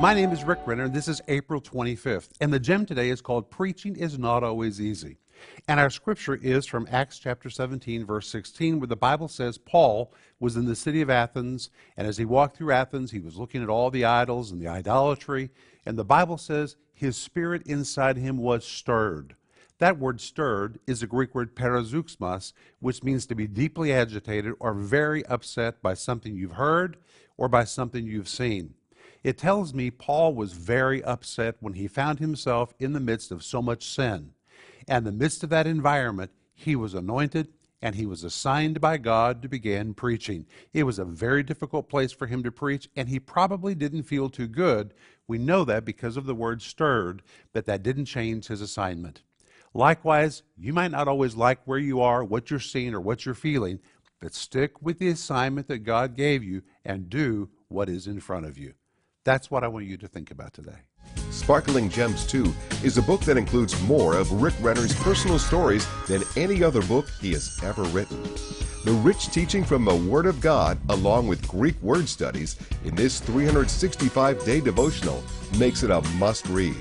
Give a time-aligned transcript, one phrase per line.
[0.00, 2.28] My name is Rick Renner, and this is April 25th.
[2.40, 5.16] And the gem today is called Preaching is Not Always Easy.
[5.66, 10.14] And our scripture is from Acts chapter 17, verse 16, where the Bible says Paul
[10.38, 13.60] was in the city of Athens, and as he walked through Athens, he was looking
[13.60, 15.50] at all the idols and the idolatry,
[15.84, 19.34] and the Bible says his spirit inside him was stirred.
[19.78, 24.74] That word stirred is the Greek word parazeuxmas, which means to be deeply agitated or
[24.74, 26.98] very upset by something you've heard
[27.36, 28.74] or by something you've seen.
[29.22, 33.42] It tells me Paul was very upset when he found himself in the midst of
[33.42, 34.32] so much sin.
[34.86, 37.48] And the midst of that environment, he was anointed
[37.80, 40.46] and he was assigned by God to begin preaching.
[40.72, 44.28] It was a very difficult place for him to preach, and he probably didn't feel
[44.28, 44.94] too good.
[45.28, 47.22] We know that because of the word stirred,
[47.52, 49.22] but that didn't change his assignment.
[49.74, 53.34] Likewise, you might not always like where you are, what you're seeing, or what you're
[53.34, 53.78] feeling,
[54.20, 58.46] but stick with the assignment that God gave you and do what is in front
[58.46, 58.74] of you.
[59.24, 60.78] That's what I want you to think about today.
[61.30, 62.52] Sparkling Gems 2
[62.82, 67.08] is a book that includes more of Rick Renner's personal stories than any other book
[67.20, 68.22] he has ever written.
[68.84, 73.20] The rich teaching from the Word of God, along with Greek word studies, in this
[73.20, 75.22] 365 day devotional
[75.58, 76.76] makes it a must read.